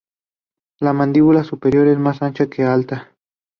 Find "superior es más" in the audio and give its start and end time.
1.43-2.23